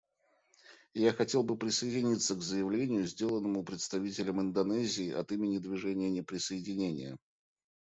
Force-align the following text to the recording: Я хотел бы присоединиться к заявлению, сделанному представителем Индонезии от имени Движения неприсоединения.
Я 0.95 1.13
хотел 1.13 1.43
бы 1.43 1.55
присоединиться 1.55 2.33
к 2.33 2.41
заявлению, 2.41 3.05
сделанному 3.05 3.63
представителем 3.63 4.41
Индонезии 4.41 5.11
от 5.13 5.31
имени 5.31 5.59
Движения 5.59 6.09
неприсоединения. 6.09 7.17